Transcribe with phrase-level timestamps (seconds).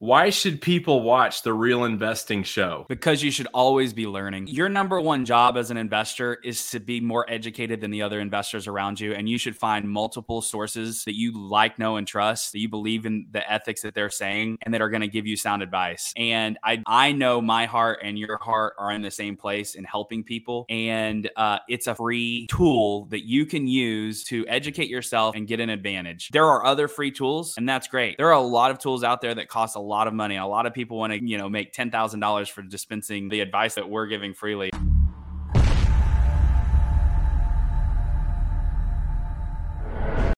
[0.00, 2.86] Why should people watch the Real Investing Show?
[2.88, 4.46] Because you should always be learning.
[4.46, 8.18] Your number one job as an investor is to be more educated than the other
[8.18, 9.12] investors around you.
[9.12, 13.04] And you should find multiple sources that you like, know, and trust, that you believe
[13.04, 16.14] in the ethics that they're saying, and that are going to give you sound advice.
[16.16, 19.84] And I, I know my heart and your heart are in the same place in
[19.84, 20.64] helping people.
[20.70, 25.60] And uh, it's a free tool that you can use to educate yourself and get
[25.60, 26.30] an advantage.
[26.30, 28.16] There are other free tools, and that's great.
[28.16, 30.36] There are a lot of tools out there that cost a lot of money.
[30.36, 33.90] A lot of people want to, you know, make $10,000 for dispensing the advice that
[33.90, 34.70] we're giving freely.